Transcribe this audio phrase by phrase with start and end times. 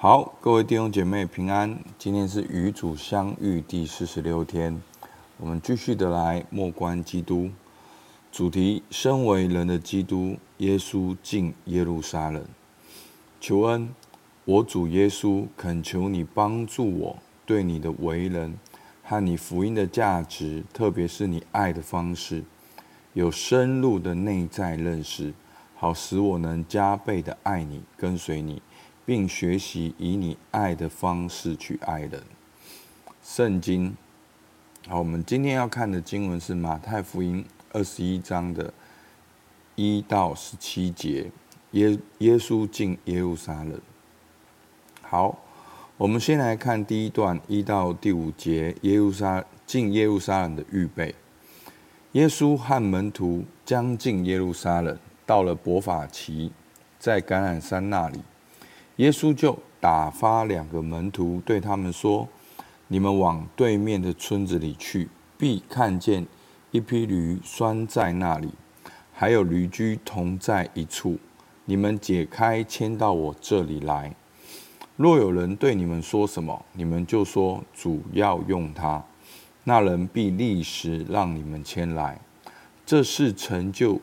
[0.00, 1.76] 好，各位弟兄姐妹平安。
[1.98, 4.80] 今天是与主相遇第四十六天，
[5.38, 7.50] 我们继续的来默观基督。
[8.30, 12.44] 主题：身为人的基督，耶稣进耶路撒冷。
[13.40, 13.92] 求恩，
[14.44, 18.56] 我主耶稣，恳求你帮助我，对你的为人
[19.02, 22.44] 和你福音的价值，特别是你爱的方式，
[23.14, 25.34] 有深入的内在认识，
[25.74, 28.62] 好使我能加倍的爱你，跟随你。
[29.08, 32.22] 并学习以你爱的方式去爱人。
[33.22, 33.96] 圣经，
[34.86, 38.70] 好，我们今天要看的经文是马太福音二十一章的
[39.76, 41.30] 一到十七节。
[41.70, 43.80] 耶耶稣进耶路撒冷。
[45.00, 45.38] 好，
[45.96, 48.76] 我们先来看第一段一到第五节。
[48.82, 51.14] 耶路撒进耶路撒冷的预备。
[52.12, 56.52] 耶稣和门徒将近耶路撒冷，到了伯法其，
[56.98, 58.20] 在橄榄山那里。
[58.98, 62.28] 耶稣就打发两个门徒，对他们说
[62.88, 66.26] ：“你们往对面的村子里去，必看见
[66.72, 68.50] 一匹驴拴在那里，
[69.12, 71.16] 还有驴驹同在一处。
[71.66, 74.16] 你们解开，牵到我这里来。
[74.96, 79.04] 若有人对你们说什么，你们就说主要用他，
[79.62, 82.20] 那人必立时让你们牵来。
[82.84, 84.00] 这事成就，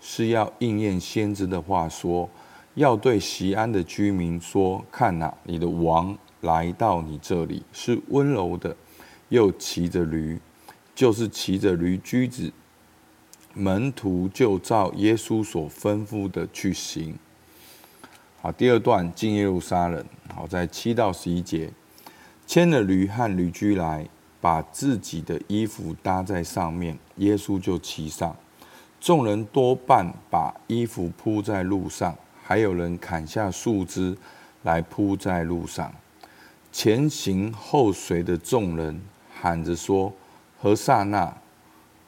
[0.00, 2.30] 是要应验先知的话说。”
[2.78, 8.76] 要对锡安的居民说：“看呐，你的王来到你这里，是温柔的，
[9.30, 10.38] 又骑着驴，
[10.94, 12.52] 就是骑着驴驹子。”
[13.52, 17.18] 门徒就照耶稣所吩咐的去行。
[18.40, 20.04] 好，第二段进耶路撒冷。
[20.32, 21.72] 好，在七到十一节，
[22.46, 24.08] 牵了驴和驴驹来，
[24.40, 28.36] 把自己的衣服搭在上面，耶稣就骑上。
[29.00, 32.16] 众人多半把衣服铺在路上。
[32.48, 34.16] 还有人砍下树枝
[34.62, 35.92] 来铺在路上，
[36.72, 39.02] 前行后随的众人
[39.38, 40.10] 喊着说
[40.58, 41.36] ：“何撒那，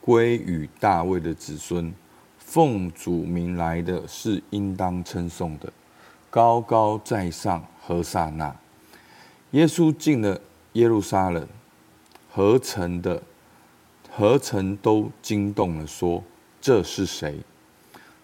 [0.00, 1.92] 归与大卫的子孙，
[2.38, 5.70] 奉主名来的是应当称颂的，
[6.30, 8.56] 高高在上，何撒那。”
[9.52, 10.40] 耶稣进了
[10.72, 11.46] 耶路撒冷，
[12.32, 13.22] 合城的
[14.10, 16.24] 合城都惊动了，说
[16.62, 17.40] ：“这是谁？”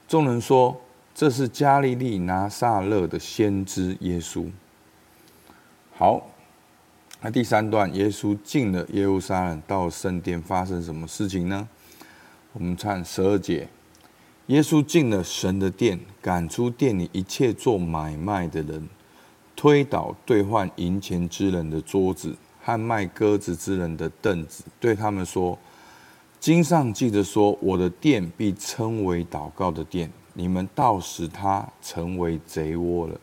[0.09, 0.81] 众人说。
[1.16, 4.50] 这是加利利拿撒勒的先知耶稣。
[5.94, 6.28] 好，
[7.22, 11.66] 那第三段，耶稣进了耶路撒冷，到圣殿，发生什么事情呢？
[12.53, 13.66] 我们看十二节，
[14.49, 18.87] 耶稣进了神的殿，赶出殿里一切做买卖的人，
[19.56, 25.59] 推倒兑换银钱之人的桌子和卖鸽子之人的凳子，对他们说
[26.38, 33.19] ：“经上记着说，我的殿必称为祷告的殿。”你们到使他成为贼窝了。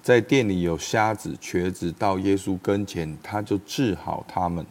[0.00, 4.64] 在店里有瞎子、瘸子，到耶稣跟前，他就治好他们。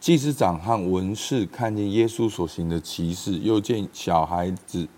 [0.00, 4.88] 祭司长和文士看见耶稣所行的奇事，又见小孩子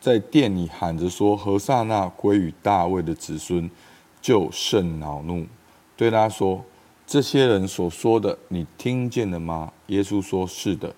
[0.00, 3.70] 在店里喊着说：“何撒那归于大卫的子孙”，
[4.20, 5.46] 就甚恼怒，
[5.96, 6.64] 对他说
[7.06, 10.92] ：“这些人所说的，你听见了吗？”耶稣说：“是的。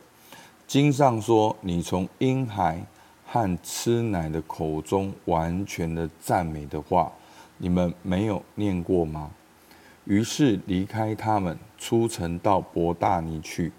[0.66, 2.86] 经上说，你从婴孩。”
[3.32, 7.10] 和吃奶的口中完全的赞美的话，
[7.56, 9.31] 你们没有念过吗？
[10.04, 13.72] 于是离开他们，出城到伯大尼去，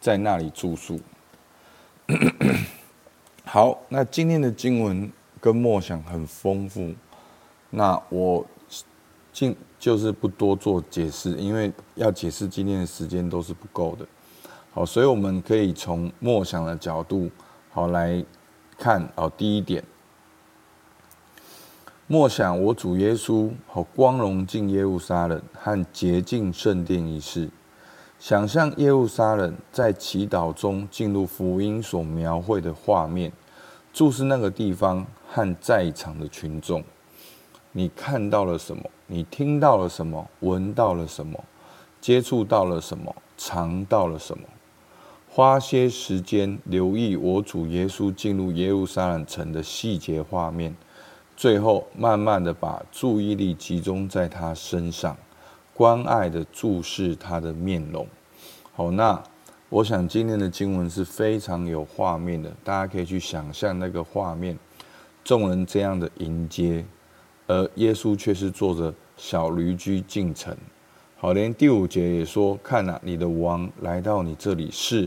[0.00, 0.98] 在那里住宿。
[3.46, 5.08] 好，那今天的经文
[5.40, 6.92] 跟默想很丰富，
[7.70, 8.44] 那我
[9.32, 14.04] 尽就是不多做解释，因为要解释今天的时间都是不够的。
[14.72, 17.30] 好，所以我们可以从默想的角度，
[17.70, 18.24] 好来。
[18.78, 19.82] 看哦，第一点，
[22.06, 27.48] 默想我主耶稣和光荣进耶路撒冷和洁净圣殿一事，
[28.18, 33.32] 想象耶路撒冷在祈祷中进入福音所描绘的画面，
[33.92, 36.84] 注视那个地方和在场的群众，
[37.72, 38.82] 你看到了什么？
[39.06, 40.28] 你听到了什么？
[40.40, 41.42] 闻到了什么？
[42.00, 43.14] 接触到了什么？
[43.36, 44.44] 尝到了什么？
[45.36, 50.74] 花些时间留意我主耶稣进入耶路撒冷城的细节画面，
[51.36, 55.14] 最后慢慢的把注意力集中在他身上，
[55.74, 58.08] 关爱的注视他的面容。
[58.72, 59.22] 好，那
[59.68, 64.58] 我想今天的经文是非常有画面的，大家可以去想象那个画面，
[65.22, 66.82] 众人这样的迎接，
[67.46, 70.56] 而耶稣却是坐着小驴驹进城。
[71.18, 75.06] 好，连第五节也说：“看哪，你的王来到你这里是。”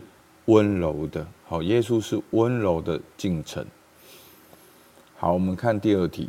[0.50, 3.64] 温柔的，好，耶稣是温柔的进城。
[5.16, 6.28] 好，我们看第二题，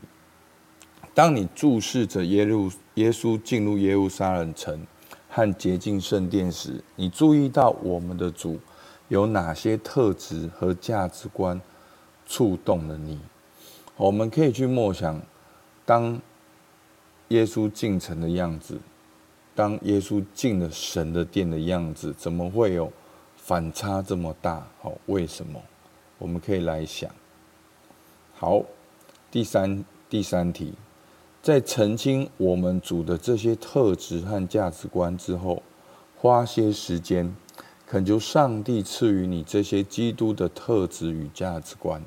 [1.14, 4.86] 当你注视着耶路耶稣进入耶路撒冷城
[5.30, 8.60] 和洁净圣殿时，你注意到我们的主
[9.08, 11.58] 有哪些特质和价值观
[12.26, 13.18] 触动了你？
[13.96, 15.18] 我们可以去默想，
[15.86, 16.20] 当
[17.28, 18.78] 耶稣进城的样子，
[19.54, 22.92] 当耶稣进了神的殿的样子，怎么会有
[23.50, 24.64] 反差这么大？
[24.80, 25.60] 好，为什么？
[26.18, 27.10] 我们可以来想。
[28.32, 28.62] 好，
[29.28, 30.74] 第三第三题。
[31.42, 35.64] 在澄清我们主的这些特质和价值观之后，
[36.16, 37.34] 花些时间，
[37.88, 42.00] 恳求上帝赐予你这些基督的特质与价值观。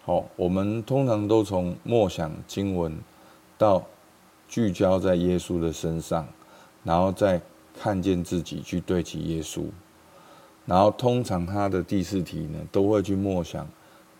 [0.00, 2.98] 好，我们通常都从默想经文
[3.58, 3.84] 到
[4.48, 6.26] 聚焦在耶稣的身上，
[6.82, 7.38] 然后再
[7.82, 9.64] 看见自己去对齐耶稣，
[10.66, 13.66] 然后通常他的第四题呢，都会去默想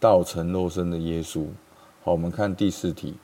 [0.01, 1.47] 道成肉身的耶稣。
[2.03, 3.17] 好，我们看第四题，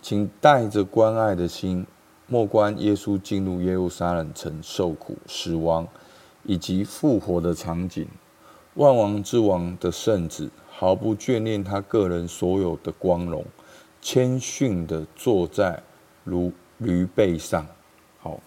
[0.00, 1.84] 请带着关爱的心，
[2.28, 5.88] 默观耶稣进入耶路撒冷城受苦、死亡
[6.44, 8.06] 以及复活的场景。
[8.74, 13.44] 万王之王的圣子毫不眷恋他个人所有的光荣，
[14.00, 15.82] 谦逊地坐在
[16.22, 17.66] 如驴背上。
[18.20, 18.38] 好，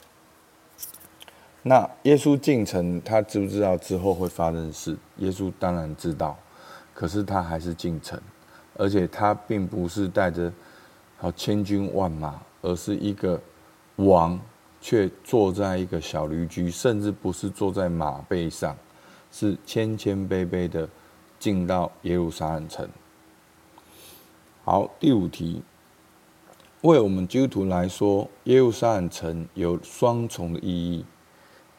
[1.64, 4.98] 那耶稣进城，他知不知道之后会发生的事？
[5.18, 6.38] 耶稣当然知道，
[6.94, 8.20] 可是他还是进城。
[8.76, 10.52] 而且他并不是带着
[11.18, 13.40] 好千军万马，而是一个
[13.98, 14.40] 王，
[14.82, 18.76] 却坐在一个小驴驹，甚至不是坐在马背上，
[19.32, 20.90] 是谦谦卑卑的
[21.38, 22.90] 进到耶路撒冷城。
[24.66, 25.62] 好，第五题，
[26.82, 31.06] 为我们基督徒来说，耶路撒冷城有双重的意义。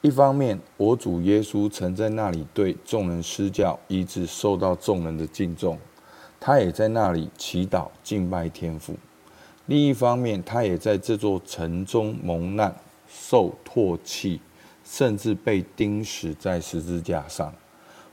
[0.05, 5.79] 一方面，我主耶稣曾在那里对众人施教，以致受到众人的敬重。
[6.39, 8.95] 他也在那里祈祷敬拜天父。
[9.65, 12.77] 另一方面，他也在这座城中蒙难、
[13.09, 14.43] 受唾弃，
[14.85, 17.51] 甚至被钉死在十字架上。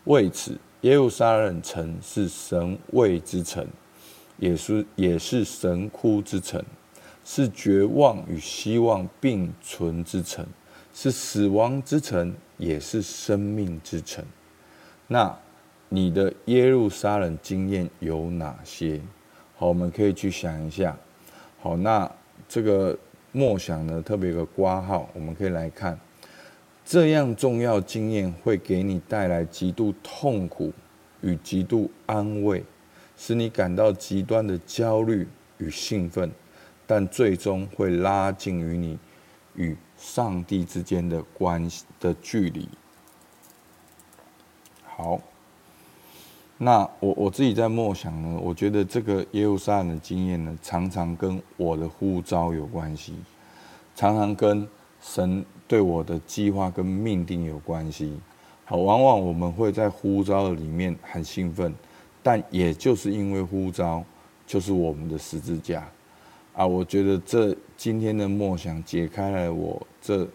[0.05, 3.67] 为此，耶路撒冷城是神位之城，
[4.37, 6.63] 也是也是神哭之城，
[7.25, 10.47] 是绝望与希望并存之城，
[10.93, 14.23] 是死亡之城，也是生命之城。
[15.07, 15.38] 那。
[15.93, 19.01] 你的耶路撒冷经验有哪些？
[19.57, 20.95] 好，我们可以去想一下。
[21.59, 22.09] 好，那
[22.47, 22.97] 这个
[23.33, 25.99] 默想呢，特别有个括号，我们可以来看，
[26.85, 30.71] 这样重要经验会给你带来极度痛苦
[31.19, 32.63] 与极度安慰，
[33.17, 35.27] 使你感到极端的焦虑
[35.57, 36.31] 与兴奋，
[36.87, 38.97] 但最终会拉近与你
[39.56, 42.68] 与上帝之间的关系的距离。
[44.86, 45.19] 好。
[46.63, 53.15] 那我我自己在默想呢，我觉得这个耶路撒冷的经验呢，常常跟我的呼召有关系，
[53.95, 54.68] 常常跟
[55.01, 58.15] 神对我的计划跟命定有关系。
[58.63, 61.74] 好，往往我们会在呼召的里面很兴奋，
[62.21, 64.04] 但也就是因为呼召，
[64.45, 65.89] 就是我们的十字架
[66.54, 66.63] 啊。
[66.63, 70.28] 我觉得这今天的默想解开了我这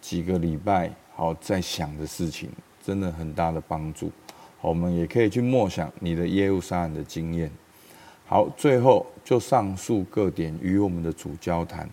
[0.00, 2.48] 几个礼拜好在想的事情，
[2.86, 4.12] 真的很大的帮助。
[4.60, 7.50] 我们也可以去默想你的耶路撒冷的经验。
[8.26, 11.90] 好，最后就上述各点与我们的主交谈，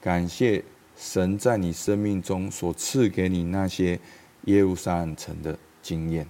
[0.00, 0.62] 感谢
[0.96, 3.98] 神在你生命中所赐给你那些
[4.42, 6.24] 耶路撒冷城的经验，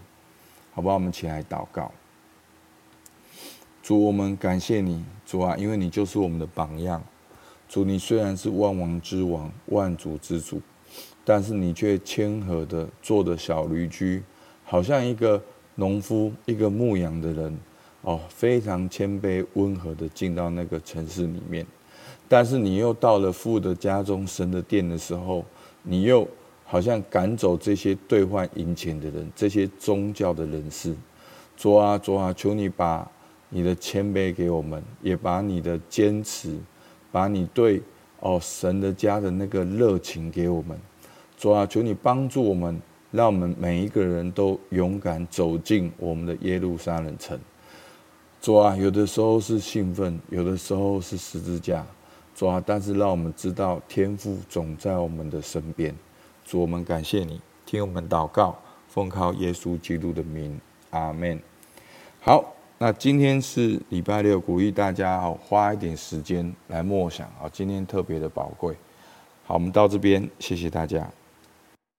[0.73, 0.94] 好不好？
[0.94, 1.92] 我们起来祷告。
[3.82, 7.04] 主，我们感谢你，主啊，因为你就是我们的榜样。
[7.68, 10.61] 主，你虽然是万王之王、万主之主，
[11.25, 14.23] 但是你却谦和的坐的小驴驹，
[14.64, 15.42] 好像一个。
[15.78, 17.54] 农夫，一个牧羊的人，
[18.00, 21.66] 哦，非常谦卑温和的进到那个城市里面，
[22.26, 25.44] 但是你又到了父的家中、神的殿的时候，
[25.82, 26.26] 你又
[26.64, 30.96] 好像赶走这些兑换银钱的人，这些宗教的人士。
[31.58, 33.06] 主啊，主啊，求你把
[33.50, 36.58] 你的谦卑给我们，也把你的坚持，
[37.10, 37.82] 把你对
[38.20, 40.78] 哦神的家的那个热情给我们。
[41.38, 42.80] 主啊，求你帮助我们。
[43.12, 47.38] 让我们每一个人都勇敢走进我们的耶路撒冷城。
[48.42, 51.86] 主啊，有的时候是兴奋，有的时候是十字架。
[52.34, 55.94] 主啊，但是让我们知道天父总在我们的身边。
[56.44, 58.58] 主，我们感谢你，听我们祷告，
[58.88, 60.60] 奉靠耶稣基督的名，
[60.90, 61.40] 阿门。
[62.20, 68.76] 好，那今天是礼拜六，鼓励大家哦，花一点时间来默想啊，今天特别的宝贵。
[69.47, 71.11] 好，我们到这边，谢谢大家。